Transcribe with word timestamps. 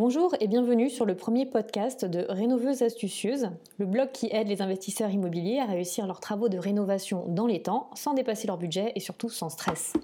Bonjour 0.00 0.32
et 0.38 0.46
bienvenue 0.46 0.90
sur 0.90 1.06
le 1.06 1.16
premier 1.16 1.44
podcast 1.44 2.04
de 2.04 2.24
Rénoveuse 2.28 2.82
Astucieuse, 2.82 3.50
le 3.78 3.86
blog 3.86 4.12
qui 4.12 4.28
aide 4.30 4.46
les 4.46 4.62
investisseurs 4.62 5.10
immobiliers 5.10 5.58
à 5.58 5.64
réussir 5.64 6.06
leurs 6.06 6.20
travaux 6.20 6.48
de 6.48 6.56
rénovation 6.56 7.24
dans 7.26 7.48
les 7.48 7.62
temps, 7.62 7.90
sans 7.96 8.14
dépasser 8.14 8.46
leur 8.46 8.58
budget 8.58 8.92
et 8.94 9.00
surtout 9.00 9.28
sans 9.28 9.48
stress. 9.48 9.94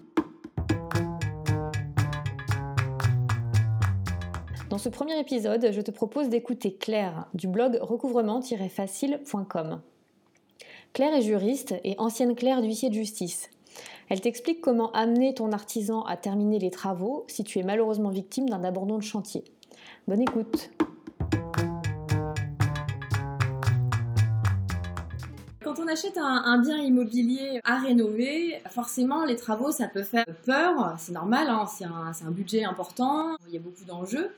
Dans 4.69 4.79
ce 4.79 4.89
premier 4.89 5.17
épisode, 5.21 5.69
je 5.71 5.81
te 5.81 5.93
propose 5.93 6.29
d'écouter 6.29 6.75
Claire 6.75 7.29
du 7.33 7.47
blog 7.47 7.79
recouvrement-facile.com. 7.81 9.81
Claire 10.93 11.15
est 11.15 11.23
juriste 11.23 11.77
et 11.85 11.95
ancienne 11.99 12.35
Claire 12.35 12.63
d'huissier 12.63 12.89
de 12.89 12.95
justice. 12.95 13.49
Elle 14.09 14.21
t'explique 14.21 14.61
comment 14.61 14.91
amener 14.91 15.35
ton 15.35 15.53
artisan 15.53 16.03
à 16.03 16.17
terminer 16.17 16.59
les 16.59 16.71
travaux 16.71 17.23
si 17.29 17.45
tu 17.45 17.61
es 17.61 17.63
malheureusement 17.63 18.11
victime 18.11 18.49
d'un 18.49 18.65
abandon 18.65 18.99
de 18.99 19.03
chantier. 19.03 19.45
Bonne 20.07 20.21
écoute. 20.21 20.71
On 25.85 25.89
achète 25.89 26.19
un, 26.19 26.59
bien 26.61 26.79
immobilier 26.79 27.61
à 27.65 27.79
rénover, 27.79 28.61
forcément 28.71 29.25
les 29.25 29.37
travaux 29.37 29.71
ça 29.71 29.89
peut 29.89 30.03
faire 30.03 30.25
peur, 30.45 30.95
c'est 30.99 31.13
normal, 31.13 31.49
hein, 31.49 31.67
c'est 31.67 31.85
un, 31.85 32.31
budget 32.31 32.65
important, 32.65 33.37
il 33.49 33.55
y 33.55 33.57
a 33.57 33.61
beaucoup 33.61 33.85
d'enjeux. 33.85 34.31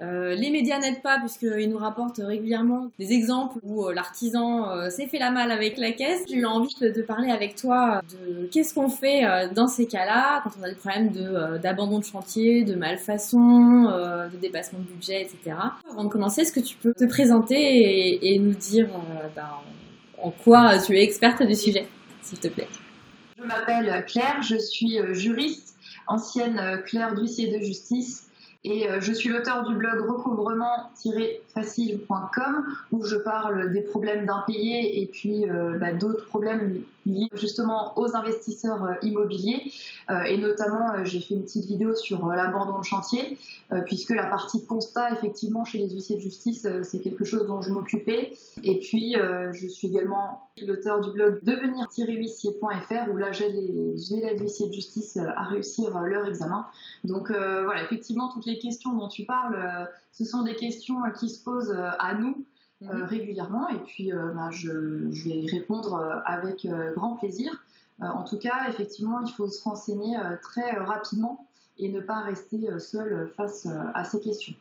Euh, 0.00 0.34
les 0.34 0.50
médias 0.50 0.80
n'aident 0.80 1.02
pas 1.02 1.20
puisqu'ils 1.20 1.70
nous 1.70 1.78
rapportent 1.78 2.18
régulièrement 2.18 2.90
des 2.98 3.12
exemples 3.12 3.60
où 3.62 3.86
euh, 3.86 3.94
l'artisan 3.94 4.68
euh, 4.68 4.90
s'est 4.90 5.06
fait 5.06 5.20
la 5.20 5.30
malle 5.30 5.52
avec 5.52 5.78
la 5.78 5.92
caisse. 5.92 6.24
J'ai 6.28 6.34
eu 6.34 6.46
envie 6.46 6.74
de, 6.80 7.00
parler 7.02 7.30
avec 7.30 7.54
toi 7.54 8.02
de 8.10 8.46
qu'est-ce 8.46 8.74
qu'on 8.74 8.88
fait 8.88 9.22
dans 9.54 9.68
ces 9.68 9.86
cas-là 9.86 10.40
quand 10.42 10.50
on 10.60 10.64
a 10.64 10.68
des 10.68 10.74
problèmes 10.74 11.10
d'abandon 11.62 12.00
de, 12.00 12.04
chantier, 12.04 12.64
de 12.64 12.74
malfaçon, 12.74 13.84
de 14.32 14.36
dépassement 14.36 14.80
de 14.80 14.84
budget, 14.84 15.22
etc. 15.22 15.56
Avant 15.88 16.04
de 16.04 16.08
commencer, 16.08 16.40
est-ce 16.40 16.52
que 16.52 16.60
tu 16.60 16.76
peux 16.76 16.92
te 16.92 17.04
présenter 17.04 18.18
et, 18.20 18.38
nous 18.40 18.54
dire 18.54 18.88
ben, 19.36 19.48
en 20.22 20.30
quoi 20.30 20.78
tu 20.78 20.96
es 20.96 21.02
experte 21.02 21.42
du 21.42 21.54
sujet, 21.54 21.86
s'il 22.22 22.38
te 22.38 22.48
plaît. 22.48 22.68
Je 23.38 23.44
m'appelle 23.44 24.04
Claire, 24.06 24.42
je 24.42 24.56
suis 24.56 24.98
juriste, 25.12 25.76
ancienne 26.06 26.82
Claire 26.84 27.14
d'huissier 27.14 27.56
de 27.56 27.64
justice 27.64 28.28
et 28.64 28.88
euh, 28.88 29.00
je 29.00 29.12
suis 29.12 29.28
l'auteur 29.28 29.68
du 29.68 29.76
blog 29.76 30.00
recouvrement-facile.com 30.08 32.66
où 32.90 33.04
je 33.04 33.14
parle 33.16 33.72
des 33.72 33.82
problèmes 33.82 34.26
d'impayés 34.26 35.00
et 35.00 35.06
puis 35.06 35.48
euh, 35.48 35.78
bah, 35.78 35.92
d'autres 35.92 36.26
problèmes 36.26 36.82
liés 37.08 37.28
justement 37.34 37.98
aux 37.98 38.14
investisseurs 38.14 38.84
euh, 38.84 38.94
immobiliers. 39.02 39.72
et 40.26 40.38
notamment, 40.38 41.04
j'ai 41.04 41.20
fait 41.20 41.34
une 41.34 41.42
petite 41.42 41.66
vidéo 41.66 41.94
sur 41.94 42.26
l'abandon 42.28 42.78
de 42.78 42.84
chantier, 42.84 43.36
puisque 43.84 44.10
la 44.10 44.24
partie 44.24 44.64
constat, 44.64 45.12
effectivement, 45.12 45.66
chez 45.66 45.78
les 45.78 45.90
huissiers 45.90 46.16
de 46.16 46.22
justice, 46.22 46.66
c'est 46.82 47.00
quelque 47.00 47.24
chose 47.26 47.46
dont 47.46 47.60
je 47.60 47.70
m'occupais. 47.70 48.32
Et 48.62 48.78
puis, 48.78 49.16
je 49.52 49.66
suis 49.66 49.88
également 49.88 50.48
l'auteur 50.66 51.02
du 51.02 51.10
blog 51.10 51.40
devenir-huissier.fr 51.44 53.12
où 53.12 53.16
là, 53.18 53.32
j'aide 53.32 53.54
les 53.54 54.40
huissiers 54.40 54.68
de 54.68 54.72
justice 54.72 55.18
à 55.18 55.44
réussir 55.44 55.98
leur 56.00 56.26
examen. 56.26 56.66
Donc 57.04 57.30
voilà, 57.30 57.82
effectivement, 57.82 58.30
toutes 58.32 58.46
les 58.46 58.58
questions 58.58 58.94
dont 58.94 59.08
tu 59.08 59.24
parles, 59.24 59.56
euh, 59.56 59.84
ce 60.12 60.24
sont 60.24 60.42
des 60.42 60.54
questions 60.54 61.04
euh, 61.04 61.10
qui 61.10 61.28
se 61.28 61.42
posent 61.42 61.70
euh, 61.70 61.90
à 61.98 62.14
nous 62.14 62.44
mhm. 62.80 63.02
régulièrement 63.04 63.68
et 63.68 63.78
puis 63.78 64.12
bah, 64.12 64.50
je, 64.50 64.70
vais 64.70 65.36
y 65.36 65.50
répondre 65.50 66.22
avec 66.24 66.66
grand 66.94 67.16
plaisir. 67.16 67.50
en 68.00 68.24
tout 68.24 68.38
cas, 68.38 68.68
effectivement, 68.68 69.20
il 69.20 69.32
faut 69.32 69.48
se 69.48 69.62
renseigner 69.62 70.16
très 70.42 70.70
rapidement 70.72 71.46
et 71.78 71.90
ne 71.90 72.00
pas 72.00 72.20
rester 72.20 72.78
seul 72.78 73.30
face 73.36 73.66
à 73.94 74.04
ces 74.04 74.20
questions. 74.20 74.54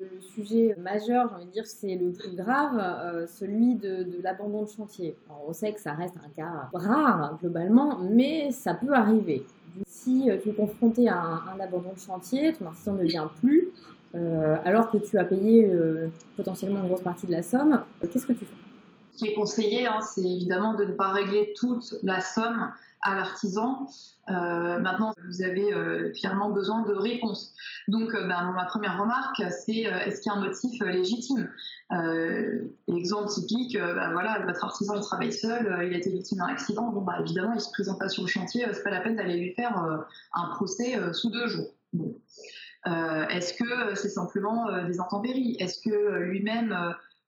Le 0.00 0.20
sujet 0.22 0.74
majeur, 0.78 1.28
j'ai 1.28 1.34
envie 1.34 1.46
de 1.46 1.50
dire, 1.50 1.66
c'est 1.66 1.94
le 1.94 2.12
plus 2.12 2.34
grave, 2.34 3.26
celui 3.26 3.74
de, 3.74 4.22
l'abandon 4.22 4.62
de 4.62 4.68
chantier. 4.68 5.16
on 5.46 5.52
sait 5.52 5.74
que 5.74 5.80
ça 5.80 5.92
reste 5.92 6.14
un 6.24 6.30
cas 6.30 6.70
rare 6.72 7.36
globalement, 7.40 7.98
mais 7.98 8.50
ça 8.50 8.72
peut 8.72 8.94
arriver. 8.94 9.44
Si 9.86 10.30
euh, 10.30 10.38
tu 10.42 10.50
es 10.50 10.52
confronté 10.52 11.08
à 11.08 11.20
un, 11.20 11.60
abandon 11.60 11.92
de 11.92 11.98
chantier, 11.98 12.52
ton 12.52 12.66
artisan 12.66 12.94
ne 12.94 13.04
vient 13.04 13.30
plus, 13.40 13.69
euh, 14.14 14.56
alors 14.64 14.90
que 14.90 14.98
tu 14.98 15.18
as 15.18 15.24
payé 15.24 15.66
euh, 15.66 16.08
potentiellement 16.36 16.80
une 16.80 16.88
grosse 16.88 17.02
partie 17.02 17.26
de 17.26 17.32
la 17.32 17.42
somme, 17.42 17.82
qu'est-ce 18.00 18.26
que 18.26 18.32
tu 18.32 18.44
fais? 18.44 18.54
Ce 19.12 19.18
qui 19.18 19.30
est 19.30 19.34
conseillé, 19.34 19.86
hein, 19.86 20.00
c'est 20.00 20.22
évidemment 20.22 20.74
de 20.74 20.84
ne 20.84 20.92
pas 20.92 21.08
régler 21.12 21.52
toute 21.56 21.94
la 22.02 22.20
somme 22.20 22.72
à 23.02 23.14
l'artisan. 23.14 23.86
maintenant, 24.28 25.14
vous 25.26 25.42
avez 25.42 26.12
finalement 26.14 26.50
besoin 26.50 26.82
de 26.82 26.92
réponses. 26.92 27.54
Donc, 27.88 28.12
ben, 28.12 28.52
ma 28.54 28.64
première 28.66 29.00
remarque, 29.00 29.42
c'est 29.50 29.82
est-ce 29.82 30.20
qu'il 30.20 30.30
y 30.30 30.34
a 30.34 30.38
un 30.38 30.42
motif 30.42 30.82
légitime? 30.82 31.50
Exemple 32.88 33.28
typique, 33.28 33.78
ben, 33.78 34.12
voilà, 34.12 34.44
votre 34.46 34.64
artisan 34.64 34.96
il 34.96 35.00
travaille 35.00 35.32
seul, 35.32 35.64
il 35.86 35.94
a 35.94 35.96
été 35.96 36.10
victime 36.10 36.38
d'un 36.38 36.46
accident. 36.46 36.90
Bon, 36.90 37.00
bah, 37.00 37.16
évidemment, 37.20 37.54
il 37.54 37.60
se 37.60 37.70
présente 37.70 37.98
pas 37.98 38.08
sur 38.08 38.22
le 38.22 38.28
chantier, 38.28 38.66
c'est 38.70 38.82
pas 38.82 38.90
la 38.90 39.00
peine 39.00 39.16
d'aller 39.16 39.38
lui 39.38 39.54
faire 39.54 39.82
un 40.34 40.46
procès 40.54 40.98
sous 41.14 41.30
deux 41.30 41.46
jours. 41.46 41.72
Est-ce 42.86 43.54
que 43.54 43.94
c'est 43.94 44.08
simplement 44.08 44.66
des 44.86 45.00
intempéries? 45.00 45.56
Est-ce 45.58 45.80
que 45.80 46.18
lui-même 46.18 46.74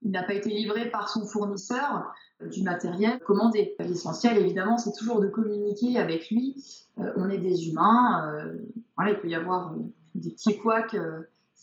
il 0.03 0.11
n'a 0.11 0.23
pas 0.23 0.35
été 0.35 0.49
livré 0.49 0.91
par 0.91 1.09
son 1.09 1.27
fournisseur 1.27 2.13
du 2.41 2.63
matériel 2.63 3.19
commandé? 3.21 3.77
L'essentiel, 3.79 4.39
évidemment, 4.39 4.79
c'est 4.79 4.93
toujours 4.93 5.21
de 5.21 5.29
communiquer 5.29 5.99
avec 5.99 6.31
lui. 6.31 6.57
on 6.97 7.29
est 7.29 7.39
des 7.39 7.69
humains, 7.69 8.43
il 9.07 9.19
peut 9.21 9.29
y 9.29 9.35
avoir 9.35 9.75
des 10.15 10.31
petits 10.31 10.59
couacs 10.59 10.97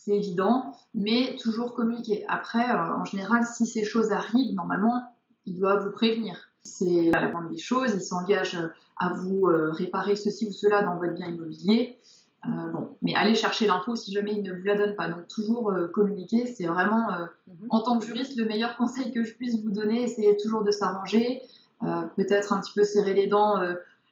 c'est 0.00 0.16
évident, 0.16 0.72
mais 0.94 1.36
toujours 1.36 1.74
communiquer. 1.74 2.24
Après, 2.28 2.70
euh, 2.70 2.96
en 2.96 3.04
général, 3.04 3.44
si 3.44 3.66
ces 3.66 3.84
choses 3.84 4.12
arrivent, 4.12 4.54
normalement, 4.54 5.02
il 5.44 5.58
doit 5.58 5.76
vous 5.76 5.90
prévenir. 5.90 6.48
C'est 6.62 7.10
la 7.10 7.28
moindre 7.28 7.50
des 7.50 7.58
choses, 7.58 7.92
il 7.94 8.00
s'engage 8.00 8.56
à 8.98 9.12
vous 9.12 9.46
euh, 9.46 9.70
réparer 9.72 10.16
ceci 10.16 10.46
ou 10.48 10.52
cela 10.52 10.82
dans 10.82 10.96
votre 10.96 11.12
bien 11.14 11.28
immobilier. 11.28 11.98
Euh, 12.46 12.70
bon, 12.72 12.96
mais 13.02 13.14
allez 13.14 13.34
chercher 13.34 13.66
l'info 13.66 13.96
si 13.96 14.12
jamais 14.12 14.32
il 14.32 14.42
ne 14.42 14.52
vous 14.52 14.64
la 14.64 14.76
donne 14.76 14.96
pas. 14.96 15.08
Donc 15.08 15.28
toujours 15.28 15.72
communiquer, 15.92 16.46
c'est 16.46 16.66
vraiment, 16.66 17.08
mhm. 17.46 17.66
en 17.70 17.80
tant 17.80 17.98
que 17.98 18.06
juriste, 18.06 18.36
le 18.36 18.46
meilleur 18.46 18.76
conseil 18.76 19.12
que 19.12 19.22
je 19.24 19.34
puisse 19.34 19.62
vous 19.62 19.70
donner. 19.70 20.06
C'est 20.06 20.36
toujours 20.42 20.64
de 20.64 20.70
s'arranger, 20.70 21.42
peut-être 21.80 22.52
un 22.52 22.60
petit 22.60 22.72
peu 22.74 22.84
serrer 22.84 23.14
les 23.14 23.26
dents 23.26 23.56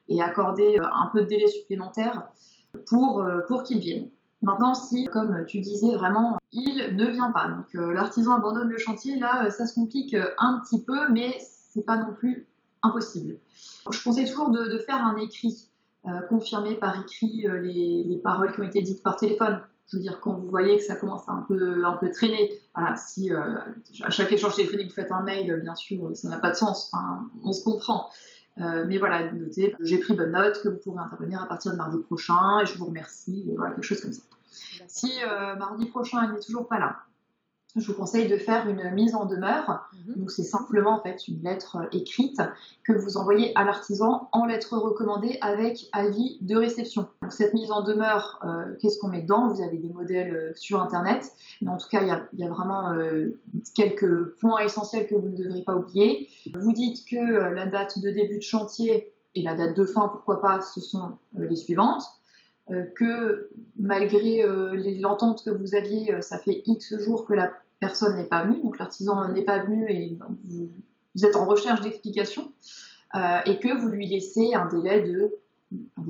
et 0.09 0.21
accorder 0.21 0.79
un 0.79 1.09
peu 1.11 1.21
de 1.21 1.27
délai 1.27 1.47
supplémentaire 1.47 2.29
pour, 2.87 3.25
pour 3.47 3.63
qu'il 3.63 3.79
vienne. 3.79 4.09
Maintenant, 4.41 4.73
si, 4.73 5.05
comme 5.05 5.45
tu 5.47 5.59
disais, 5.59 5.95
vraiment, 5.95 6.37
il 6.51 6.95
ne 6.95 7.05
vient 7.05 7.31
pas, 7.31 7.47
donc 7.49 7.75
euh, 7.75 7.93
l'artisan 7.93 8.35
abandonne 8.35 8.69
le 8.69 8.77
chantier, 8.77 9.19
là, 9.19 9.45
euh, 9.45 9.49
ça 9.49 9.65
se 9.65 9.75
complique 9.75 10.13
euh, 10.13 10.29
un 10.37 10.59
petit 10.59 10.81
peu, 10.81 11.09
mais 11.11 11.37
c'est 11.39 11.85
pas 11.85 11.97
non 11.97 12.13
plus 12.13 12.47
impossible. 12.81 13.37
Je 13.91 14.01
conseille 14.03 14.29
toujours 14.29 14.49
de, 14.49 14.77
faire 14.79 15.03
un 15.05 15.17
écrit, 15.17 15.67
confirmer 16.29 16.75
par 16.75 16.99
écrit 16.99 17.45
les, 17.61 18.19
paroles 18.23 18.53
qui 18.53 18.61
ont 18.61 18.63
été 18.63 18.81
dites 18.81 19.03
par 19.03 19.17
téléphone. 19.17 19.61
Je 19.87 19.97
veux 19.97 20.03
dire, 20.03 20.19
quand 20.21 20.33
vous 20.33 20.47
voyez 20.47 20.77
que 20.77 20.83
ça 20.83 20.95
commence 20.95 21.27
à 21.27 21.31
un 21.31 21.45
peu, 21.47 21.83
un 21.83 21.97
peu 21.97 22.11
traîner, 22.11 22.51
voilà, 22.75 22.95
si 22.95 23.31
à 23.31 24.09
chaque 24.09 24.31
échange 24.31 24.55
téléphonique 24.55 24.89
vous 24.89 24.93
faites 24.93 25.11
un 25.11 25.23
mail, 25.23 25.59
bien 25.61 25.75
sûr, 25.75 26.15
ça 26.15 26.29
n'a 26.29 26.37
pas 26.37 26.51
de 26.51 26.55
sens, 26.55 26.91
on 27.43 27.51
se 27.51 27.63
comprend. 27.63 28.09
mais 28.57 28.97
voilà, 28.97 29.31
notez, 29.31 29.75
j'ai 29.81 29.97
pris 29.97 30.13
bonne 30.13 30.31
note, 30.31 30.61
que 30.61 30.69
vous 30.69 30.77
pourrez 30.77 31.03
intervenir 31.03 31.41
à 31.41 31.47
partir 31.47 31.71
de 31.71 31.77
mardi 31.77 31.97
prochain, 31.99 32.59
et 32.61 32.65
je 32.65 32.77
vous 32.77 32.85
remercie, 32.85 33.51
voilà, 33.55 33.73
quelque 33.73 33.83
chose 33.83 34.01
comme 34.01 34.13
ça. 34.13 34.21
Si 34.87 35.11
euh, 35.23 35.55
mardi 35.55 35.85
prochain, 35.85 36.25
il 36.25 36.33
n'est 36.33 36.39
toujours 36.39 36.67
pas 36.67 36.79
là, 36.79 36.97
je 37.75 37.85
vous 37.85 37.93
conseille 37.93 38.27
de 38.27 38.37
faire 38.37 38.67
une 38.67 38.91
mise 38.91 39.15
en 39.15 39.25
demeure. 39.25 39.89
Mhm. 40.07 40.15
Donc 40.15 40.31
c'est 40.31 40.43
simplement 40.43 40.99
en 40.99 41.01
fait 41.01 41.27
une 41.27 41.41
lettre 41.43 41.77
euh, 41.77 41.97
écrite 41.97 42.41
que 42.83 42.93
vous 42.93 43.17
envoyez 43.17 43.51
à 43.57 43.63
l'artisan 43.63 44.27
en 44.31 44.45
lettre 44.45 44.77
recommandée 44.77 45.37
avec 45.41 45.87
avis 45.91 46.37
de 46.41 46.55
réception. 46.55 47.07
Donc 47.21 47.31
cette 47.31 47.53
mise 47.53 47.71
en 47.71 47.83
demeure, 47.83 48.39
euh, 48.43 48.75
qu'est-ce 48.79 48.97
qu'on 48.99 49.09
met 49.09 49.21
dedans? 49.21 49.47
Vous 49.53 49.61
avez 49.61 49.77
des 49.77 49.89
modèles 49.89 50.53
sur 50.55 50.81
internet, 50.81 51.31
mais 51.61 51.69
en 51.69 51.77
tout 51.77 51.89
cas 51.89 52.01
il 52.01 52.39
y 52.39 52.43
a, 52.43 52.49
vraiment 52.49 52.91
quelques 53.75 54.35
points 54.39 54.59
essentiels 54.59 55.07
que 55.07 55.15
vous 55.15 55.29
ne 55.29 55.37
devrez 55.37 55.61
pas 55.61 55.75
oublier. 55.75 56.27
Vous 56.53 56.73
dites 56.73 57.05
que 57.05 57.53
la 57.53 57.67
date 57.67 57.99
de 57.99 58.09
début 58.09 58.37
de 58.37 58.43
chantier 58.43 59.13
et 59.35 59.43
la 59.43 59.55
date 59.55 59.77
de 59.77 59.85
fin, 59.85 60.07
pourquoi 60.07 60.41
pas, 60.41 60.61
ce 60.61 60.81
sont 60.81 61.17
les 61.37 61.55
suivantes. 61.55 62.03
Euh, 62.71 62.83
que 62.95 63.49
malgré 63.79 64.43
euh, 64.43 64.75
l'entente 64.99 65.43
que 65.43 65.49
vous 65.49 65.73
aviez, 65.73 66.13
euh, 66.13 66.21
ça 66.21 66.37
fait 66.37 66.61
X 66.67 66.99
jours 66.99 67.25
que 67.25 67.33
la 67.33 67.51
personne 67.79 68.15
n'est 68.15 68.25
pas 68.25 68.43
venue, 68.43 68.61
donc 68.61 68.77
l'artisan 68.79 69.27
n'est 69.29 69.43
pas 69.43 69.63
venu 69.63 69.89
et 69.89 70.17
vous, 70.45 71.25
êtes 71.25 71.35
en 71.35 71.45
recherche 71.45 71.81
d'explications, 71.81 72.51
et 73.15 73.59
que 73.59 73.79
vous 73.79 73.87
lui 73.87 74.07
laissez 74.07 74.53
un 74.53 74.67
délai 74.67 75.01
de 75.01 75.33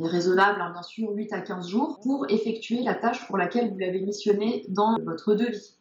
raisonnable, 0.01 0.61
hein, 0.61 0.71
bien 0.71 0.83
sûr, 0.83 1.09
8 1.11 1.33
à 1.33 1.41
15 1.41 1.67
jours 1.67 1.99
pour 2.01 2.29
effectuer 2.29 2.81
la 2.81 2.95
tâche 2.95 3.25
pour 3.27 3.37
laquelle 3.37 3.71
vous 3.71 3.77
l'avez 3.77 4.01
missionné 4.01 4.65
dans 4.69 4.97
votre 4.99 5.35
devis. 5.35 5.77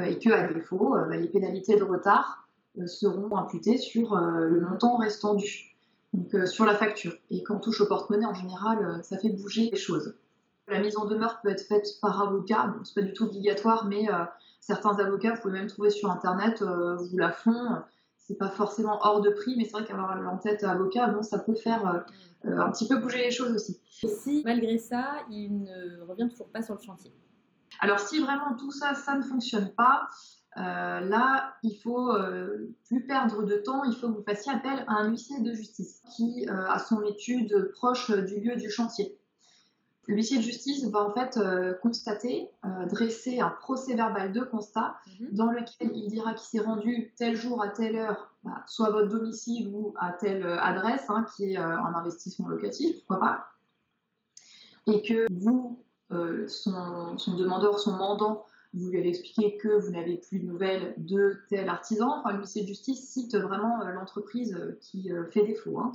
et 0.00 0.18
que, 0.18 0.30
à 0.30 0.52
défaut, 0.52 0.90
bah, 0.90 1.16
les 1.16 1.28
pénalités 1.28 1.76
de 1.76 1.84
retard 1.84 2.48
seront 2.86 3.36
imputées 3.36 3.78
sur 3.78 4.16
le 4.16 4.60
montant 4.60 4.96
restant 4.96 5.34
dû 5.34 5.70
donc, 6.12 6.34
euh, 6.34 6.46
sur 6.46 6.64
la 6.64 6.74
facture. 6.74 7.14
Et 7.30 7.42
quand 7.42 7.56
on 7.56 7.60
touche 7.60 7.80
au 7.80 7.86
porte-monnaie, 7.86 8.26
en 8.26 8.34
général, 8.34 8.84
euh, 8.84 9.02
ça 9.02 9.18
fait 9.18 9.30
bouger 9.30 9.70
les 9.70 9.78
choses. 9.78 10.14
La 10.70 10.80
mise 10.80 10.96
en 10.96 11.04
demeure 11.04 11.40
peut 11.42 11.48
être 11.48 11.66
faite 11.66 11.86
par 12.00 12.22
avocat, 12.22 12.68
bon, 12.68 12.84
c'est 12.84 12.94
pas 12.94 13.02
du 13.02 13.12
tout 13.12 13.24
obligatoire, 13.24 13.86
mais 13.86 14.06
certains 14.60 14.98
avocats, 14.98 15.34
vous 15.34 15.42
pouvez 15.42 15.54
même 15.54 15.66
trouver 15.66 15.90
sur 15.90 16.10
internet, 16.10 16.62
vous 16.62 17.18
la 17.18 17.32
font. 17.32 17.82
C'est 18.18 18.38
pas 18.38 18.48
forcément 18.48 19.00
hors 19.02 19.20
de 19.20 19.30
prix, 19.30 19.56
mais 19.56 19.64
c'est 19.64 19.72
vrai 19.72 19.84
qu'avoir 19.84 20.16
en 20.32 20.38
tête 20.38 20.62
avocat, 20.62 21.08
bon, 21.08 21.22
ça 21.22 21.40
peut 21.40 21.54
faire 21.54 22.04
un 22.44 22.70
petit 22.70 22.86
peu 22.86 22.98
bouger 22.98 23.18
les 23.18 23.30
choses 23.30 23.52
aussi. 23.52 23.80
Et 24.02 24.08
si 24.08 24.42
malgré 24.44 24.78
ça, 24.78 25.16
il 25.28 25.62
ne 25.62 26.02
revient 26.02 26.28
toujours 26.30 26.48
pas 26.48 26.62
sur 26.62 26.74
le 26.74 26.80
chantier? 26.80 27.12
Alors 27.80 27.98
si 27.98 28.20
vraiment 28.20 28.54
tout 28.56 28.70
ça, 28.70 28.94
ça 28.94 29.16
ne 29.16 29.22
fonctionne 29.22 29.70
pas, 29.70 30.08
euh, 30.56 31.00
là, 31.00 31.54
il 31.62 31.76
faut 31.76 32.10
euh, 32.10 32.74
plus 32.86 33.06
perdre 33.06 33.44
de 33.44 33.56
temps, 33.56 33.84
il 33.84 33.94
faut 33.94 34.08
que 34.08 34.16
vous 34.16 34.24
fassiez 34.24 34.52
appel 34.52 34.84
à 34.88 34.94
un 34.94 35.08
huissier 35.08 35.40
de 35.40 35.52
justice 35.52 36.02
qui 36.16 36.46
euh, 36.48 36.66
a 36.68 36.78
son 36.78 37.02
étude 37.04 37.70
proche 37.72 38.10
du 38.10 38.40
lieu 38.40 38.56
du 38.56 38.68
chantier. 38.68 39.16
Le 40.06 40.14
huissier 40.14 40.38
de 40.38 40.42
justice 40.42 40.84
va 40.86 41.04
en 41.04 41.12
fait 41.12 41.38
constater, 41.82 42.50
dresser 42.88 43.40
un 43.40 43.50
procès 43.50 43.94
verbal 43.94 44.32
de 44.32 44.40
constat 44.40 44.96
mhm. 45.20 45.28
dans 45.32 45.50
lequel 45.50 45.90
il 45.94 46.08
dira 46.08 46.34
qu'il 46.34 46.60
s'est 46.60 46.66
rendu 46.66 47.12
tel 47.16 47.36
jour 47.36 47.62
à 47.62 47.68
telle 47.68 47.96
heure, 47.96 48.34
bah, 48.42 48.64
soit 48.66 48.88
à 48.88 48.90
votre 48.90 49.08
domicile 49.08 49.70
ou 49.72 49.94
à 50.00 50.12
telle 50.12 50.44
adresse, 50.46 51.04
hein, 51.08 51.26
qui 51.36 51.52
est 51.52 51.56
un 51.56 51.94
investissement 51.94 52.48
locatif, 52.48 52.96
pourquoi 53.06 53.20
pas, 53.20 53.46
et 54.86 55.02
que 55.02 55.26
vous, 55.30 55.84
son, 56.48 57.18
son 57.18 57.36
demandeur, 57.36 57.78
son 57.78 57.92
mandant, 57.92 58.46
vous 58.72 58.90
lui 58.90 58.98
avez 58.98 59.08
expliqué 59.08 59.56
que 59.56 59.68
vous 59.68 59.90
n'avez 59.90 60.16
plus 60.16 60.38
de 60.38 60.46
nouvelles 60.46 60.94
de 60.96 61.38
tel 61.48 61.68
artisan. 61.68 62.20
Enfin, 62.20 62.36
l'huissier 62.36 62.62
de 62.62 62.68
justice 62.68 63.08
cite 63.08 63.36
vraiment 63.36 63.82
euh, 63.82 63.90
l'entreprise 63.92 64.54
euh, 64.54 64.78
qui 64.80 65.12
euh, 65.12 65.24
fait 65.30 65.44
défaut. 65.44 65.78
Hein. 65.80 65.92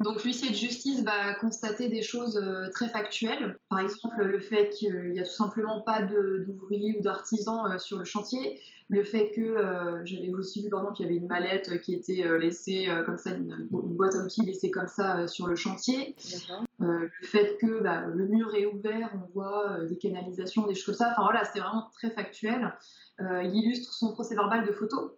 Donc 0.00 0.22
l'huissier 0.24 0.50
de 0.50 0.54
justice 0.54 1.02
va 1.02 1.34
constater 1.34 1.88
des 1.88 2.02
choses 2.02 2.40
très 2.72 2.88
factuelles. 2.88 3.58
Par 3.68 3.80
exemple, 3.80 4.22
le 4.22 4.38
fait 4.38 4.70
qu'il 4.70 5.10
n'y 5.10 5.18
a 5.18 5.24
tout 5.24 5.32
simplement 5.32 5.80
pas 5.80 6.02
d'ouvriers 6.02 6.96
ou 6.98 7.02
d'artisans 7.02 7.76
sur 7.80 7.98
le 7.98 8.04
chantier. 8.04 8.60
Le 8.90 9.04
fait 9.04 9.30
que 9.32 9.56
j'avais 10.04 10.32
aussi 10.32 10.62
vu 10.62 10.70
pardon, 10.70 10.92
qu'il 10.92 11.04
y 11.04 11.08
avait 11.08 11.18
une 11.18 11.26
mallette 11.26 11.78
qui 11.82 11.94
était 11.94 12.24
laissée 12.38 12.88
comme 13.04 13.18
ça, 13.18 13.32
une, 13.32 13.68
boîte 13.70 14.14
à 14.14 14.24
outils 14.24 14.46
laissée 14.46 14.70
comme 14.70 14.88
ça 14.88 15.26
sur 15.26 15.46
le 15.46 15.56
chantier. 15.56 16.16
le 16.78 17.10
fait 17.20 17.58
que 17.60 17.82
bah, 17.82 18.06
le 18.06 18.26
mur 18.26 18.54
est 18.54 18.64
ouvert, 18.64 19.10
on 19.14 19.30
voit 19.34 19.84
des 19.84 19.98
canalisations, 19.98 20.66
des 20.66 20.74
choses 20.74 20.86
comme 20.86 20.94
ça. 20.94 21.12
Enfin 21.12 21.22
voilà, 21.22 21.44
c'est 21.44 21.60
vraiment 21.60 21.90
très 21.92 22.10
factuel. 22.10 22.72
il 23.20 23.54
illustre 23.54 23.92
son 23.92 24.12
procès 24.12 24.34
verbal 24.34 24.66
de 24.66 24.72
photos. 24.72 25.10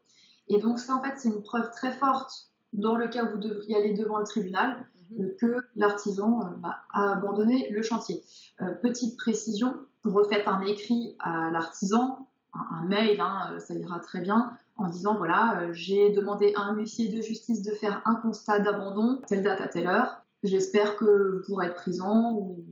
Et 0.48 0.58
donc 0.58 0.80
ça, 0.80 0.96
en 0.96 1.02
fait, 1.02 1.14
c'est 1.16 1.28
une 1.28 1.42
preuve 1.42 1.70
très 1.70 1.92
forte 1.92 2.50
dans 2.72 2.96
le 2.96 3.08
cas 3.08 3.24
où 3.24 3.30
vous 3.30 3.38
devriez 3.38 3.76
aller 3.76 3.94
devant 3.94 4.18
le 4.18 4.24
tribunal, 4.24 4.86
mhm. 5.10 5.24
euh, 5.24 5.36
que 5.40 5.56
l'artisan 5.76 6.40
euh, 6.40 6.56
bah, 6.58 6.78
a 6.92 7.12
abandonné 7.12 7.70
le 7.70 7.82
chantier. 7.82 8.22
Euh, 8.60 8.72
petite 8.82 9.16
précision, 9.16 9.74
vous 10.04 10.12
refaites 10.14 10.46
un 10.46 10.60
écrit 10.62 11.16
à 11.20 11.50
l'artisan, 11.50 12.26
un, 12.54 12.86
mail, 12.86 13.20
hein, 13.20 13.56
ça 13.58 13.74
ira 13.74 13.98
très 14.00 14.20
bien, 14.20 14.52
en 14.76 14.88
disant 14.88 15.16
voilà, 15.16 15.72
j'ai 15.72 16.10
demandé 16.10 16.52
à 16.56 16.62
un 16.62 16.74
huissier 16.74 17.08
de 17.08 17.20
justice 17.22 17.62
de 17.62 17.72
faire 17.72 18.02
un 18.04 18.16
constat 18.16 18.60
d'abandon, 18.60 19.20
telle 19.26 19.42
date 19.42 19.60
à 19.60 19.68
telle 19.68 19.86
heure. 19.86 20.22
J'espère 20.42 20.96
que 20.96 21.36
vous 21.36 21.42
pourrez 21.46 21.66
être 21.66 21.74
présent 21.74 22.32
ou 22.32 22.64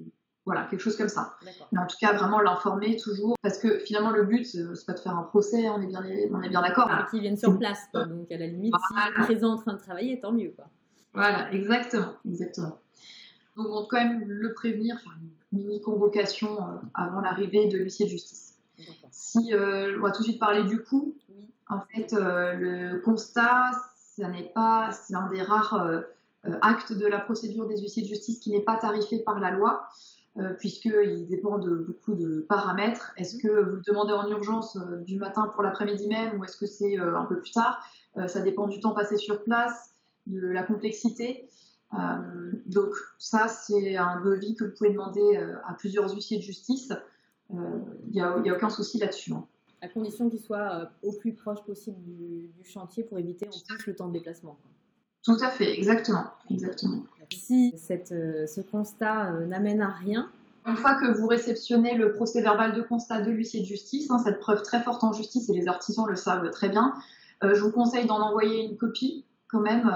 voilà, 0.46 0.64
quelque 0.64 0.80
chose 0.80 0.96
comme 0.96 1.10
ça. 1.10 1.36
Mais 1.72 1.78
en 1.78 1.86
tout 1.86 1.98
cas, 2.00 2.14
vraiment 2.14 2.40
l'informer 2.40 2.96
toujours, 2.96 3.36
parce 3.42 3.58
que 3.58 3.80
finalement, 3.80 4.10
le 4.10 4.24
but, 4.24 4.46
c'est 4.46 4.64
pas 4.86 4.94
de 4.94 4.98
faire 4.98 5.14
un 5.14 5.24
procès, 5.24 5.68
on 5.68 5.82
est 5.82 5.86
bien, 5.86 6.02
on 6.32 6.42
est 6.42 6.48
bien 6.48 6.62
d'accord. 6.62 6.88
Ah, 6.88 7.06
qu'ils 7.10 7.20
viennent 7.20 7.36
sur 7.36 7.58
place, 7.58 7.86
donc 7.92 8.32
à 8.32 8.38
la 8.38 8.46
limite, 8.46 8.72
s'ils 8.74 9.14
sont 9.14 9.22
présents 9.24 9.52
en 9.52 9.56
train 9.58 9.74
de 9.74 9.78
travailler, 9.78 10.18
tant 10.18 10.32
mieux. 10.32 10.50
Quoi. 10.56 10.64
Voilà, 11.12 11.52
exactement, 11.52 12.14
exactement. 12.26 12.78
Donc, 13.56 13.66
on 13.66 13.80
doit 13.80 13.86
quand 13.90 13.98
même 13.98 14.24
le 14.26 14.54
prévenir, 14.54 14.98
faire 15.00 15.18
une 15.20 15.58
mini-convocation 15.58 16.56
euh, 16.56 16.76
avant 16.94 17.20
l'arrivée 17.20 17.68
de 17.68 17.76
l'huissier 17.76 18.06
de 18.06 18.10
justice. 18.10 18.47
Si, 19.10 19.52
euh, 19.52 19.96
on 19.98 20.02
va 20.02 20.10
tout 20.12 20.22
de 20.22 20.28
suite 20.28 20.40
parler 20.40 20.64
du 20.64 20.82
coût. 20.82 21.14
En 21.68 21.80
fait, 21.80 22.12
euh, 22.12 22.54
le 22.54 23.00
constat, 23.00 23.72
ça 23.96 24.28
n'est 24.28 24.50
pas, 24.54 24.90
c'est 24.92 25.14
un 25.14 25.28
des 25.28 25.42
rares 25.42 26.02
actes 26.62 26.92
de 26.92 27.06
la 27.06 27.18
procédure 27.18 27.66
des 27.66 27.78
huissiers 27.78 28.02
de 28.02 28.08
justice 28.08 28.38
qui 28.38 28.50
n'est 28.50 28.62
pas 28.62 28.76
tarifé 28.76 29.18
par 29.18 29.38
la 29.38 29.50
loi. 29.50 29.88
Euh, 30.38 30.52
puisqu'il 30.52 31.26
dépend 31.26 31.58
de 31.58 31.74
beaucoup 31.74 32.14
de 32.14 32.46
paramètres. 32.48 33.12
Est-ce 33.16 33.38
que 33.38 33.48
vous 33.48 33.76
le 33.76 33.82
demandez 33.84 34.12
en 34.12 34.28
urgence 34.28 34.76
euh, 34.76 34.98
du 34.98 35.16
matin 35.18 35.50
pour 35.52 35.64
l'après-midi 35.64 36.06
même 36.06 36.38
ou 36.38 36.44
est-ce 36.44 36.56
que 36.56 36.66
c'est 36.66 37.00
euh, 37.00 37.18
un 37.18 37.24
peu 37.24 37.40
plus 37.40 37.50
tard? 37.50 37.82
Ça 38.26 38.40
dépend 38.40 38.66
du 38.66 38.80
temps 38.80 38.94
passé 38.94 39.16
sur 39.16 39.44
place, 39.44 39.94
de 40.26 40.48
la 40.48 40.64
complexité. 40.64 41.48
donc 42.66 42.88
ça, 43.18 43.46
c'est 43.46 43.96
un 43.96 44.20
devis 44.22 44.56
que 44.56 44.64
vous 44.64 44.72
pouvez 44.76 44.90
demander 44.90 45.36
à 45.64 45.74
plusieurs 45.74 46.12
huissiers 46.12 46.38
de 46.38 46.42
justice. 46.42 46.92
Il 47.50 48.12
n'y 48.12 48.20
a, 48.20 48.36
aucun 48.36 48.70
souci 48.70 48.98
là-dessus. 48.98 49.32
Hein. 49.32 49.44
À 49.80 49.88
condition 49.88 50.28
qu'il 50.28 50.40
soit 50.40 50.90
au 51.02 51.12
plus 51.12 51.32
proche 51.32 51.62
possible 51.64 51.98
du, 52.02 52.50
chantier 52.64 53.04
pour 53.04 53.18
éviter 53.18 53.46
en 53.46 53.74
plus 53.76 53.86
le 53.86 53.96
temps 53.96 54.08
de 54.08 54.12
déplacement. 54.12 54.58
Tout 55.22 55.36
à 55.42 55.50
fait, 55.50 55.78
exactement. 55.78 56.24
exactement. 56.50 57.02
Si 57.30 57.74
cette, 57.76 58.12
euh, 58.12 58.46
ce 58.46 58.60
constat 58.60 59.32
euh, 59.32 59.46
n'amène 59.46 59.82
à 59.82 59.88
rien, 59.88 60.30
une 60.66 60.76
fois 60.76 60.94
que 60.94 61.18
vous 61.18 61.26
réceptionnez 61.26 61.96
le 61.96 62.12
procès 62.12 62.40
verbal 62.40 62.74
de 62.74 62.82
constat 62.82 63.22
de 63.22 63.30
l'huissier 63.30 63.60
de 63.60 63.66
justice, 63.66 64.10
hein, 64.10 64.18
cette 64.24 64.38
preuve 64.40 64.62
très 64.62 64.82
forte 64.82 65.04
en 65.04 65.12
justice, 65.12 65.48
et 65.50 65.52
les 65.52 65.68
artisans 65.68 66.06
le 66.08 66.16
savent 66.16 66.50
très 66.50 66.68
bien, 66.68 66.94
euh, 67.44 67.54
je 67.54 67.62
vous 67.62 67.70
conseille 67.70 68.06
d'en 68.06 68.20
envoyer 68.20 68.64
une 68.64 68.76
copie 68.76 69.24
quand 69.48 69.60
même 69.60 69.90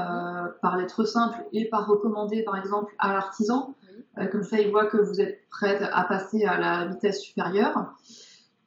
par 0.63 0.79
lettre 0.79 1.05
simple 1.05 1.45
et 1.53 1.69
par 1.69 1.87
recommandé 1.87 2.43
par 2.43 2.57
exemple 2.57 2.95
à 2.99 3.13
l'artisan. 3.13 3.75
Comme 4.31 4.44
ça, 4.44 4.61
il 4.61 4.70
voit 4.70 4.87
que 4.87 4.99
vous 4.99 5.20
êtes 5.20 5.41
prête 5.50 5.82
à 5.93 6.05
passer 6.05 6.44
à 6.44 6.59
la 6.59 6.87
vitesse 6.87 7.20
supérieure. 7.20 7.94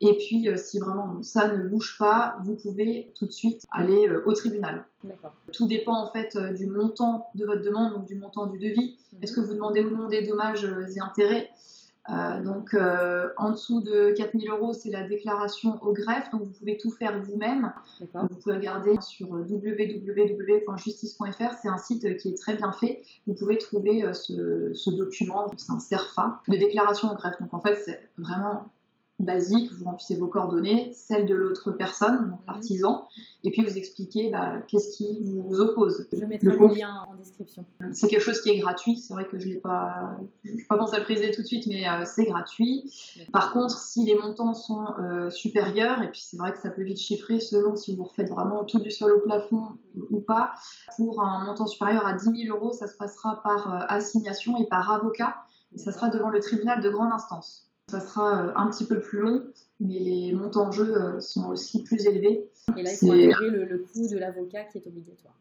Et 0.01 0.17
puis, 0.17 0.49
euh, 0.49 0.57
si 0.57 0.79
vraiment 0.79 1.23
ça 1.23 1.47
ne 1.47 1.67
bouge 1.69 1.97
pas, 1.97 2.37
vous 2.43 2.55
pouvez 2.55 3.13
tout 3.17 3.25
de 3.25 3.31
suite 3.31 3.63
aller 3.71 4.07
euh, 4.09 4.23
au 4.25 4.33
tribunal. 4.33 4.85
Tout 5.53 5.67
dépend 5.67 5.95
en 5.95 6.11
fait 6.11 6.35
euh, 6.35 6.51
du 6.51 6.67
montant 6.67 7.27
de 7.35 7.45
votre 7.45 7.61
demande, 7.61 7.93
donc 7.93 8.05
du 8.05 8.15
montant 8.15 8.47
du 8.47 8.59
devis. 8.59 8.97
Mhm. 9.13 9.23
Est-ce 9.23 9.33
que 9.33 9.41
vous 9.41 9.53
demandez 9.53 9.83
ou 9.83 9.95
non 9.95 10.07
des 10.07 10.27
dommages 10.27 10.65
et 10.65 10.99
intérêts? 10.99 11.49
Donc 12.07 12.75
en 13.37 13.51
dessous 13.51 13.81
de 13.81 14.13
4000 14.15 14.49
euros, 14.49 14.71
c'est 14.73 14.91
la 14.91 15.07
déclaration 15.07 15.79
au 15.81 15.93
greffe, 15.93 16.29
donc 16.31 16.43
vous 16.43 16.51
pouvez 16.51 16.77
tout 16.77 16.91
faire 16.91 17.19
vous-même. 17.23 17.73
Vous 18.13 18.35
pouvez 18.35 18.55
regarder 18.55 18.95
sur 19.01 19.29
www.justice.fr, 19.29 21.53
c'est 21.61 21.69
un 21.69 21.77
site 21.77 22.17
qui 22.17 22.29
est 22.29 22.37
très 22.37 22.55
bien 22.55 22.71
fait. 22.71 23.01
Vous 23.25 23.33
pouvez 23.33 23.57
trouver 23.57 24.13
ce, 24.13 24.73
ce 24.73 24.89
document, 24.91 25.47
c'est 25.57 25.71
un 25.71 25.79
CERFA 25.79 26.41
de 26.47 26.57
déclaration 26.57 27.11
au 27.11 27.15
greffe. 27.15 27.39
Donc 27.39 27.53
en 27.53 27.59
fait, 27.59 27.75
c'est 27.83 27.99
vraiment 28.17 28.69
basique, 29.19 29.71
vous 29.71 29.85
remplissez 29.85 30.17
vos 30.17 30.27
coordonnées, 30.27 30.91
celles 30.93 31.25
de 31.25 31.35
l'autre 31.35 31.71
personne, 31.71 32.29
donc 32.29 32.39
mhm. 32.39 32.45
l'artisan, 32.47 33.07
et 33.43 33.51
puis 33.51 33.63
vous 33.63 33.77
expliquez 33.77 34.29
bah, 34.29 34.61
qu'est-ce 34.67 34.97
qui 34.97 35.19
vous 35.23 35.61
oppose. 35.61 36.07
Je 36.11 36.25
mettrai 36.25 36.49
le, 36.49 36.67
lien 36.67 37.05
en 37.07 37.15
description. 37.15 37.65
C'est 37.93 38.07
quelque 38.07 38.21
chose 38.21 38.41
qui 38.41 38.49
est 38.49 38.59
gratuit, 38.59 38.97
c'est 38.97 39.13
vrai 39.13 39.25
que 39.25 39.39
je 39.39 39.47
n'ai 39.47 39.55
pas, 39.55 40.17
pas 40.67 40.77
pensé 40.77 40.95
à 40.95 40.99
le 40.99 41.05
préciser 41.05 41.31
tout 41.31 41.41
de 41.41 41.47
suite, 41.47 41.65
mais 41.67 41.87
euh, 41.87 42.03
c'est 42.05 42.25
gratuit. 42.25 42.91
Par 43.31 43.53
contre, 43.53 43.77
si 43.77 44.05
les 44.05 44.15
montants 44.15 44.53
sont 44.53 44.85
euh, 44.99 45.29
supérieurs, 45.29 46.01
et 46.01 46.11
puis 46.11 46.21
c'est 46.21 46.37
vrai 46.37 46.51
que 46.51 46.59
ça 46.59 46.69
peut 46.69 46.83
vite 46.83 46.99
chiffrer 46.99 47.39
selon 47.39 47.75
si 47.75 47.95
vous 47.95 48.03
refaites 48.03 48.29
vraiment 48.29 48.65
tout 48.65 48.79
du 48.79 48.91
sol 48.91 49.13
au 49.13 49.19
plafond 49.21 49.63
ou 50.09 50.19
pas, 50.19 50.53
pour 50.97 51.23
un 51.23 51.45
montant 51.45 51.67
supérieur 51.67 52.05
à 52.05 52.13
10 52.13 52.43
000 52.47 52.57
euros, 52.57 52.73
ça 52.73 52.87
se 52.87 52.97
passera 52.97 53.41
par 53.43 53.73
euh, 53.73 53.85
assignation 53.87 54.57
et 54.57 54.67
par 54.67 54.91
avocat, 54.91 55.37
et 55.73 55.77
ça 55.77 55.93
sera 55.93 56.09
devant 56.09 56.29
le 56.29 56.41
tribunal 56.41 56.81
de 56.81 56.89
grande 56.89 57.13
instance. 57.13 57.65
Ça 57.95 58.01
sera 58.01 58.41
euh, 58.41 58.51
un 58.57 58.69
petit 58.69 58.83
peu 58.83 58.99
plus 58.99 59.19
long, 59.19 59.45
mais 59.79 59.99
les 59.99 60.33
montants 60.33 60.67
en 60.67 60.71
jeu 60.71 60.97
euh, 60.97 61.21
sont 61.21 61.47
aussi 61.47 61.81
plus 61.81 62.05
élevés. 62.05 62.49
Et 62.75 62.83
là, 62.83 62.91
il 62.91 62.97
faut 62.97 63.11
intégrer 63.11 63.49
le, 63.49 63.77
coût 63.77 64.09
de 64.09 64.17
l'avocat 64.17 64.65
qui 64.65 64.79
est 64.79 64.87
obligatoire. 64.87 65.33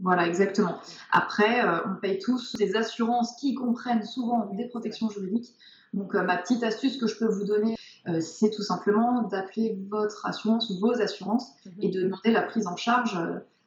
Voilà, 0.00 0.28
exactement. 0.28 0.78
Après, 1.10 1.66
euh, 1.66 1.80
on 1.86 1.96
paye 1.96 2.20
tous 2.20 2.54
des 2.54 2.76
assurances 2.76 3.34
qui 3.34 3.54
comprennent 3.54 4.04
souvent 4.04 4.48
des 4.54 4.66
protections 4.66 5.10
juridiques. 5.10 5.56
Donc, 5.92 6.14
ma 6.14 6.36
petite 6.36 6.62
astuce 6.62 6.98
que 6.98 7.08
je 7.08 7.18
peux 7.18 7.26
vous 7.26 7.44
donner, 7.44 7.76
c'est 8.20 8.50
tout 8.50 8.62
simplement 8.62 9.22
d'appeler 9.22 9.76
votre 9.90 10.24
assurance 10.24 10.70
ou 10.70 10.78
vos 10.78 11.00
assurances 11.00 11.52
mhm. 11.66 11.72
et 11.80 11.88
de 11.90 12.02
demander 12.02 12.30
la 12.30 12.42
prise 12.42 12.68
en 12.68 12.76
charge 12.76 13.18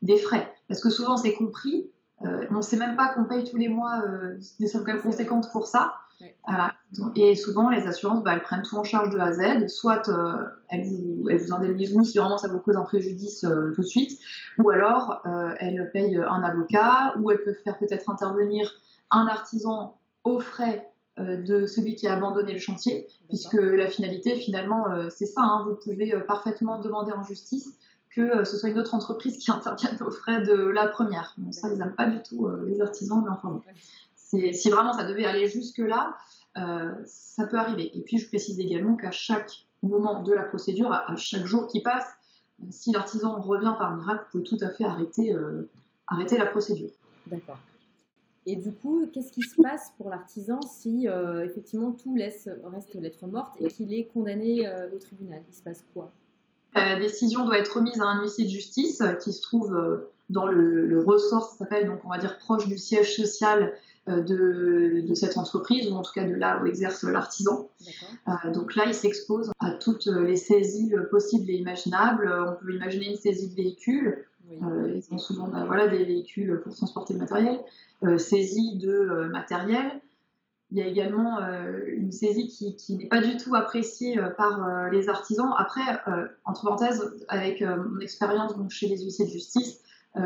des 0.02 0.18
frais. 0.18 0.52
Parce 0.70 0.80
que 0.80 0.90
souvent, 0.90 1.18
c'est 1.18 1.34
compris. 1.34 1.92
on 2.22 2.56
ne 2.56 2.62
sait 2.62 2.78
même 2.78 2.96
pas 2.96 3.10
qu'on 3.10 3.26
paye 3.26 3.44
tous 3.44 3.58
les 3.58 3.68
mois 3.68 4.02
des 4.60 4.68
sommes 4.68 4.86
quand 4.86 4.94
même 4.94 5.04
conséquentes 5.04 5.52
pour 5.52 5.68
ça. 5.68 5.96
Et 7.16 7.36
souvent, 7.36 7.70
les 7.70 7.88
assurances, 7.88 8.24
bah, 8.24 8.34
elles 8.34 8.42
prennent 8.42 8.62
tout 8.62 8.78
en 8.78 8.84
charge 8.84 9.10
de 9.10 9.20
A 9.20 9.26
à 9.26 9.34
Z. 9.34 9.68
Soit 9.68 10.08
euh, 10.10 10.46
elles, 10.70 10.86
vous, 10.86 11.30
elles, 11.30 11.40
vous, 11.40 11.54
indemnisent 11.54 11.94
vous 11.94 12.04
si 12.04 12.18
vraiment 12.18 12.38
ça 12.38 12.48
vous 12.48 12.60
cause 12.60 12.78
un 12.78 12.84
préjudice 12.84 13.44
euh, 13.44 13.72
tout 13.74 13.82
de 13.82 13.88
suite, 13.88 14.20
ou 14.60 14.70
alors 14.70 15.22
euh, 15.26 15.54
elles 15.60 15.90
payent 15.92 16.18
un 16.18 16.44
avocat, 16.44 17.16
ou 17.20 17.32
elles 17.32 17.44
peuvent 17.44 17.62
faire 17.64 17.78
peut-être 17.78 18.10
intervenir 18.10 18.72
un 19.12 19.28
artisan 19.28 19.98
aux 20.24 20.40
frais 20.40 20.90
de 21.18 21.66
celui 21.66 21.96
qui 21.96 22.08
a 22.08 22.14
abandonné 22.14 22.52
le 22.52 22.60
chantier, 22.60 23.08
puisque 23.30 23.54
la 23.54 23.88
finalité, 23.88 24.36
finalement, 24.36 24.86
c'est 25.10 25.26
ça. 25.26 25.42
Hein. 25.42 25.66
vous 25.66 25.76
pouvez 25.76 26.14
parfaitement 26.28 26.82
demander 26.82 27.14
en 27.14 27.24
justice 27.24 27.78
que 28.14 28.44
ce 28.44 28.58
soit 28.58 28.70
une 28.70 28.80
autre 28.80 28.96
entreprise 28.96 29.38
qui 29.44 29.50
intervienne 29.50 29.98
aux 30.06 30.12
frais 30.12 30.42
de 30.42 30.54
la 30.54 30.88
première. 30.88 31.34
Ça, 31.52 31.70
ils 31.72 31.78
n'aiment 31.78 31.96
pas 31.96 32.08
du 32.08 32.22
tout 32.22 32.50
les 32.66 32.82
artisans, 32.82 33.22
mais 33.24 33.30
enfin 33.30 33.62
si 34.54 34.70
vraiment 34.70 34.94
ça 34.94 35.04
devait 35.06 35.26
aller 35.26 35.48
jusque-là, 35.48 36.16
ça 37.06 37.48
peut 37.48 37.58
arriver. 37.58 37.92
Et 37.98 38.02
puis 38.02 38.18
je 38.18 38.28
précise 38.28 38.60
également 38.60 38.96
qu'à 38.96 39.12
chaque 39.12 39.52
moment 39.84 40.24
de 40.24 40.34
la 40.34 40.44
procédure, 40.44 40.92
à 40.92 41.16
chaque 41.16 41.46
jour 41.46 41.68
qui 41.68 41.82
passe, 41.82 42.08
si 42.70 42.92
l'artisan 42.92 43.40
revient 43.42 43.76
par 43.78 43.96
miracle, 43.96 44.24
vous 44.26 44.40
pouvez 44.40 44.58
tout 44.58 44.66
à 44.66 44.70
fait 44.70 44.86
arrêter, 44.86 45.36
arrêter 46.08 46.38
la 46.38 46.46
procédure. 46.46 46.92
D'accord. 47.28 47.58
Et 48.48 48.56
du 48.56 48.72
coup, 48.72 49.08
qu'est-ce 49.12 49.32
qui 49.32 49.42
se 49.42 49.60
passe 49.60 49.92
pour 49.98 50.10
l'artisan 50.10 50.60
si 50.62 51.08
euh, 51.08 51.44
effectivement 51.46 51.92
tout 51.92 52.16
laisse, 52.16 52.48
reste 52.64 52.94
lettre 52.94 53.26
morte 53.26 53.56
et 53.60 53.68
qu'il 53.68 53.92
est 53.94 54.06
condamné 54.06 54.68
euh, 54.68 54.88
au 54.94 55.00
tribunal? 55.00 55.42
Il 55.50 55.56
se 55.56 55.64
passe 55.64 55.84
quoi? 55.94 56.12
La 56.76 57.00
décision 57.00 57.46
doit 57.46 57.58
être 57.58 57.78
remise 57.78 58.00
à 58.02 58.06
un 58.06 58.22
huissier 58.22 58.46
de 58.46 58.50
justice 58.50 59.02
qui 59.24 59.34
se 59.34 59.42
trouve 59.42 59.74
euh, 59.76 60.12
dans 60.30 60.46
le, 60.46 61.04
ressort, 61.06 61.50
ça 61.50 61.58
s'appelle 61.58 61.88
donc 61.88 62.02
on 62.04 62.10
va 62.10 62.18
dire 62.18 62.38
proche 62.38 62.68
du 62.68 62.78
siège 62.78 63.16
social 63.16 63.74
de, 64.08 65.02
de, 65.08 65.14
cette 65.16 65.38
entreprise, 65.38 65.92
ou 65.92 65.96
en 65.96 66.02
tout 66.04 66.12
cas 66.14 66.26
de 66.26 66.36
là 66.36 66.62
où 66.62 66.66
exerce 66.68 67.04
l'artisan. 67.04 67.70
donc 68.54 68.76
là, 68.76 68.84
il 68.88 68.94
s'expose 68.94 69.52
à 69.60 69.72
toutes 69.72 70.06
les 70.06 70.36
saisies 70.36 70.94
possibles 71.10 71.50
et 71.50 71.56
imaginables. 71.56 72.32
On 72.48 72.64
peut 72.64 72.74
imaginer 72.74 73.10
une 73.12 73.18
saisie 73.18 73.50
de 73.50 73.56
véhicule. 73.56 74.26
ils 74.52 75.04
ont 75.12 75.18
souvent 75.18 75.48
bah, 75.48 75.64
voilà, 75.66 75.88
des 75.88 76.04
véhicules 76.04 76.62
pour 76.64 76.76
transporter 76.76 77.14
le 77.14 77.20
matériel. 77.20 77.60
Euh, 78.04 78.18
saisie 78.18 78.78
de 78.78 78.90
euh, 78.90 79.30
matériel. 79.30 80.02
Il 80.72 80.78
y 80.78 80.82
a 80.82 80.88
également 80.88 81.40
euh, 81.40 81.80
une 81.88 82.12
saisie 82.12 82.48
qui, 82.48 82.96
n'est 82.96 83.08
pas 83.08 83.22
du 83.22 83.38
tout 83.38 83.56
appréciée 83.56 84.20
par 84.38 84.90
les 84.92 85.10
artisans. 85.10 85.54
Après, 85.58 85.82
entre 86.44 86.64
parenthèses, 86.64 87.16
avec 87.30 87.62
mon 87.62 88.00
expérience 88.00 88.54
chez 88.70 88.88
les 88.88 89.04
huissiers 89.04 89.26
de 89.26 89.32
justice, 89.32 89.80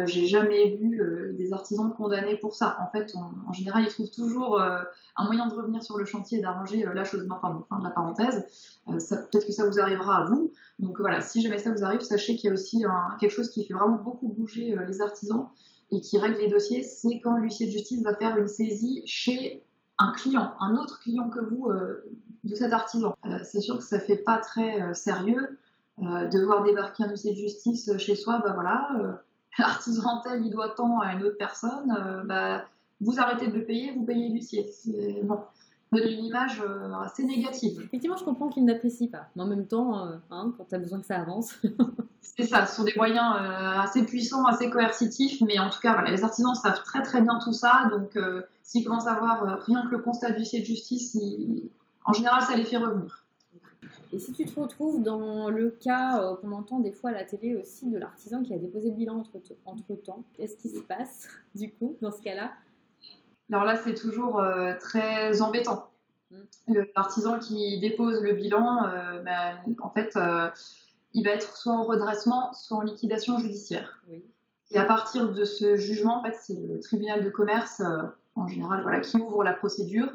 j'ai 0.06 0.28
jamais 0.28 0.76
vu 0.76 1.02
des 1.36 1.52
artisans 1.52 1.92
condamnés 1.92 2.36
pour 2.36 2.54
ça. 2.54 2.78
En 2.80 2.92
fait, 2.92 3.14
en 3.48 3.54
général, 3.54 3.84
ils 3.84 3.90
trouvent 3.90 4.12
toujours 4.12 4.62
un 4.62 5.26
moyen 5.26 5.48
de 5.48 5.54
revenir 5.56 5.82
sur 5.82 5.98
le 5.98 6.06
chantier 6.06 6.40
et 6.40 6.42
d'arranger 6.42 6.86
la 6.94 7.04
chose. 7.04 7.26
Enfin, 7.30 7.50
bon, 7.50 7.64
fin 7.70 7.80
de 7.80 7.84
la 7.84 7.90
parenthèse. 7.90 8.46
Peut-être 8.86 9.48
que 9.48 9.52
ça 9.52 9.68
vous 9.68 9.80
arrivera 9.80 10.18
à 10.18 10.26
vous. 10.26 10.52
Donc 10.78 11.00
voilà, 11.00 11.22
si 11.22 11.42
jamais 11.42 11.58
ça 11.58 11.72
vous 11.72 11.84
arrive, 11.84 12.02
sachez 12.02 12.36
qu'il 12.36 12.50
y 12.50 12.52
a 12.52 12.54
aussi 12.54 12.84
quelque 13.20 13.32
chose 13.32 13.50
qui 13.50 13.66
fait 13.66 13.74
vraiment 13.74 13.98
beaucoup 13.98 14.28
bouger 14.28 14.76
les 14.88 15.02
artisans 15.02 15.48
et 15.92 16.02
qui 16.02 16.18
règle 16.18 16.38
les 16.38 16.50
dossiers, 16.50 16.84
c'est 16.84 17.20
quand 17.20 17.38
l'huissier 17.38 17.66
de 17.66 17.72
justice 17.72 18.04
va 18.04 18.16
faire 18.16 18.38
une 18.38 18.48
saisie 18.48 19.02
chez 19.06 19.64
un 19.98 20.14
client, 20.14 20.54
un 20.60 20.76
autre 20.76 21.00
client 21.00 21.30
que 21.30 21.40
vous 21.40 21.70
euh, 21.70 22.04
de 22.44 22.56
cet 22.56 22.74
artisan. 22.74 23.16
Euh, 23.26 23.40
c'est 23.44 23.60
sûr 23.60 23.78
que 23.78 23.84
ça 23.84 24.00
fait 24.00 24.18
pas 24.18 24.38
très 24.38 24.82
euh, 24.82 24.94
sérieux 24.94 25.58
de 26.02 26.46
voir 26.46 26.64
débarquer 26.64 27.04
un 27.04 27.10
huissier 27.10 27.34
de 27.34 27.38
justice 27.38 27.92
chez 27.98 28.16
soi, 28.16 28.40
bah 28.42 28.54
voilà, 28.54 29.22
l'artisan 29.64 30.22
tel 30.24 30.46
il 30.46 30.52
doit 30.52 30.70
tant 30.70 31.00
à 31.00 31.14
une 31.14 31.24
autre 31.24 31.38
personne, 31.38 32.24
bah, 32.26 32.66
vous 33.02 33.20
arrêtez 33.20 33.48
de 33.48 33.58
le 33.58 33.66
payer, 33.66 33.92
vous 33.92 34.04
payez 34.04 34.30
l'huissier. 34.30 34.66
Bon, 35.24 35.40
donne 35.92 36.08
une 36.08 36.26
image 36.26 36.62
assez 37.04 37.24
négative. 37.24 37.82
Effectivement, 37.86 38.18
je 38.18 38.24
comprends 38.24 38.50
qu'il 38.50 38.66
n'apprécie 38.66 39.08
pas, 39.08 39.28
mais 39.36 39.44
en 39.44 39.48
même 39.48 39.68
temps, 39.68 39.96
hein, 40.32 40.54
quand 40.58 40.66
tu 40.66 40.76
as 40.76 40.80
besoin 40.80 41.00
que 41.00 41.06
ça 41.06 41.20
avance. 41.20 41.54
C'est 42.22 42.46
ça, 42.46 42.66
ce 42.66 42.76
sont 42.76 42.84
des 42.84 42.94
moyens 42.96 43.36
euh, 43.36 43.80
assez 43.80 44.06
puissants, 44.06 44.46
assez 44.46 44.70
coercitifs, 44.70 45.42
mais 45.42 45.60
en 45.60 45.70
tout 45.70 45.80
cas, 45.80 46.02
les 46.04 46.24
artisans 46.24 46.56
savent 46.56 46.84
très 46.84 47.02
très 47.02 47.22
bien 47.22 47.40
tout 47.44 47.54
ça, 47.54 47.90
donc 47.92 48.16
euh, 48.16 48.42
s'ils 48.64 48.86
commencent 48.86 49.08
à 49.08 49.16
voir 49.16 49.44
euh, 49.44 49.56
rien 49.56 49.86
que 49.86 49.92
le 49.92 50.00
constat 50.00 50.32
du 50.32 50.40
de 50.42 50.66
justice, 50.66 51.18
en 52.06 52.14
général, 52.14 52.42
ça 52.42 52.56
les 52.56 52.64
fait 52.64 52.78
revenir. 52.78 53.26
Et 54.12 54.20
si 54.20 54.34
tu 54.34 54.46
te 54.46 54.60
retrouves 54.60 55.02
dans 55.02 55.50
le 55.50 55.70
cas 55.70 56.36
qu'on 56.42 56.52
entend 56.52 56.80
des 56.80 56.92
fois 56.92 57.12
à 57.12 57.14
la 57.14 57.24
télé 57.24 57.56
aussi 57.56 57.90
de 57.90 57.98
l'artisan 57.98 58.44
qui 58.44 58.54
a 58.54 58.58
déposé 58.58 58.90
le 58.90 58.96
bilan 58.96 59.20
entre, 59.20 59.40
entre 59.66 59.96
temps, 59.96 60.24
qu'est-ce 60.34 60.58
qui 60.58 60.70
se 60.70 60.80
passe 60.80 61.28
du 61.56 61.72
coup 61.72 61.98
dans 62.02 62.12
ce 62.12 62.22
cas-là? 62.22 62.52
Alors 63.52 63.64
là, 63.64 63.78
c'est 63.84 63.96
toujours 63.96 64.44
très 64.80 65.42
embêtant. 65.42 65.90
Mmh. 66.32 66.74
L'artisan 66.96 67.40
qui 67.40 67.80
dépose 67.80 68.22
le 68.22 68.34
bilan, 68.34 68.84
ben, 69.24 69.58
en 69.82 69.90
fait 69.90 70.16
il 71.14 71.26
va 71.26 71.32
être 71.32 71.56
soit 71.56 71.74
en 71.74 71.84
redressement, 71.84 72.54
soit 72.54 72.78
en 72.78 72.82
liquidation 72.82 73.40
judiciaire. 73.40 74.04
Et 74.72 74.78
à 74.78 74.86
partir 74.86 75.34
de 75.34 75.44
ce 75.46 75.76
jugement, 75.78 76.20
en 76.20 76.24
fait, 76.24 76.36
c'est 76.40 76.54
le 76.54 76.80
tribunal 76.80 77.24
de 77.24 77.30
commerce, 77.30 77.80
euh, 77.80 78.04
en 78.36 78.48
général, 78.48 78.84
voilà, 78.84 79.00
qui 79.00 79.18
ouvre 79.18 79.44
la 79.44 79.54
procédure. 79.54 80.12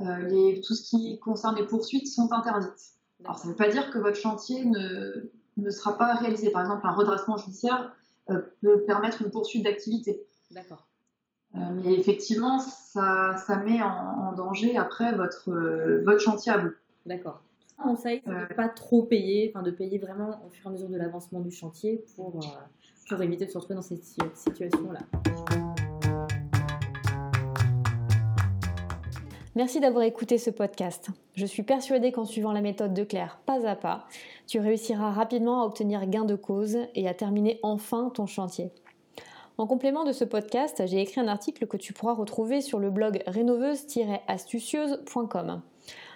Euh, 0.00 0.18
les, 0.28 0.60
tout 0.60 0.74
ce 0.74 0.90
qui 0.90 1.18
concerne 1.20 1.56
les 1.56 1.66
poursuites 1.66 2.08
sont 2.08 2.30
interdites. 2.32 2.92
Alors, 3.24 3.38
ça 3.38 3.46
ne 3.46 3.52
veut 3.52 3.56
pas 3.56 3.68
dire 3.68 3.90
que 3.90 3.98
votre 3.98 4.16
chantier 4.16 4.64
ne, 4.64 5.30
ne 5.56 5.70
sera 5.70 5.96
pas 5.96 6.14
réalisé. 6.14 6.50
Par 6.50 6.62
exemple, 6.62 6.86
un 6.86 6.92
redressement 6.92 7.36
judiciaire 7.36 7.94
euh, 8.30 8.40
peut 8.62 8.82
permettre 8.82 9.22
une 9.22 9.30
poursuite 9.30 9.64
d'activité. 9.64 10.22
D'accord. 10.50 10.86
mais 11.54 11.94
effectivement, 11.94 12.58
ça, 12.60 13.36
ça 13.46 13.56
met 13.56 13.82
en, 13.82 13.88
en, 13.88 14.32
danger 14.32 14.76
après 14.76 15.14
votre, 15.14 15.50
votre 16.04 16.20
chantier 16.20 16.52
à 16.52 16.58
vous. 16.58 16.70
D'accord 17.06 17.42
conseil, 17.82 18.22
c'est 18.24 18.30
de 18.30 18.54
pas 18.54 18.68
trop 18.68 19.02
payer, 19.02 19.52
enfin 19.52 19.62
de 19.62 19.70
payer 19.70 19.98
vraiment 19.98 20.40
au 20.46 20.50
fur 20.50 20.66
et 20.66 20.68
à 20.68 20.72
mesure 20.72 20.88
de 20.88 20.96
l'avancement 20.96 21.40
du 21.40 21.50
chantier 21.50 22.04
pour, 22.16 22.36
euh, 22.36 22.48
pour 23.08 23.22
éviter 23.22 23.46
de 23.46 23.50
se 23.50 23.58
retrouver 23.58 23.76
dans 23.76 23.82
cette 23.82 24.04
situation-là. 24.04 25.00
Merci 29.56 29.78
d'avoir 29.78 30.02
écouté 30.02 30.36
ce 30.36 30.50
podcast. 30.50 31.10
Je 31.36 31.46
suis 31.46 31.62
persuadée 31.62 32.10
qu'en 32.10 32.24
suivant 32.24 32.50
la 32.50 32.60
méthode 32.60 32.92
de 32.92 33.04
Claire 33.04 33.38
pas 33.46 33.64
à 33.68 33.76
pas, 33.76 34.08
tu 34.48 34.58
réussiras 34.58 35.12
rapidement 35.12 35.62
à 35.62 35.66
obtenir 35.66 36.08
gain 36.08 36.24
de 36.24 36.34
cause 36.34 36.76
et 36.96 37.06
à 37.06 37.14
terminer 37.14 37.60
enfin 37.62 38.10
ton 38.12 38.26
chantier. 38.26 38.72
En 39.56 39.68
complément 39.68 40.02
de 40.02 40.10
ce 40.10 40.24
podcast, 40.24 40.82
j'ai 40.86 41.00
écrit 41.00 41.20
un 41.20 41.28
article 41.28 41.68
que 41.68 41.76
tu 41.76 41.92
pourras 41.92 42.14
retrouver 42.14 42.62
sur 42.62 42.80
le 42.80 42.90
blog 42.90 43.22
rénoveuse-astucieuse.com. 43.28 45.62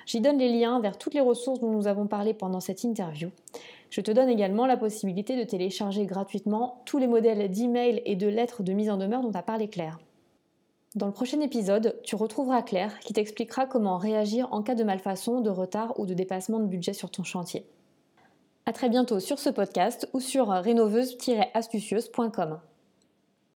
J'y 0.06 0.20
donne 0.20 0.38
les 0.38 0.48
liens 0.48 0.80
vers 0.80 0.98
toutes 0.98 1.14
les 1.14 1.20
ressources 1.20 1.60
dont 1.60 1.70
nous 1.70 1.86
avons 1.86 2.08
parlé 2.08 2.34
pendant 2.34 2.58
cette 2.58 2.82
interview. 2.82 3.28
Je 3.90 4.00
te 4.00 4.10
donne 4.10 4.30
également 4.30 4.66
la 4.66 4.76
possibilité 4.76 5.36
de 5.36 5.44
télécharger 5.44 6.06
gratuitement 6.06 6.82
tous 6.86 6.98
les 6.98 7.06
modèles 7.06 7.48
d'email 7.52 8.02
et 8.04 8.16
de 8.16 8.26
lettres 8.26 8.64
de 8.64 8.72
mise 8.72 8.90
en 8.90 8.96
demeure 8.96 9.22
dont 9.22 9.30
a 9.30 9.42
parlé 9.42 9.68
Claire. 9.68 10.00
Dans 10.94 11.06
le 11.06 11.12
prochain 11.12 11.40
épisode, 11.40 12.00
tu 12.02 12.16
retrouveras 12.16 12.62
Claire 12.62 12.98
qui 13.00 13.12
t'expliquera 13.12 13.66
comment 13.66 13.98
réagir 13.98 14.48
en 14.52 14.62
cas 14.62 14.74
de 14.74 14.84
malfaçon, 14.84 15.40
de 15.40 15.50
retard 15.50 15.98
ou 16.00 16.06
de 16.06 16.14
dépassement 16.14 16.60
de 16.60 16.66
budget 16.66 16.94
sur 16.94 17.10
ton 17.10 17.24
chantier. 17.24 17.66
A 18.64 18.72
très 18.72 18.88
bientôt 18.88 19.20
sur 19.20 19.38
ce 19.38 19.50
podcast 19.50 20.08
ou 20.12 20.20
sur 20.20 20.48
rénoveuse-astucieuse.com. 20.48 22.60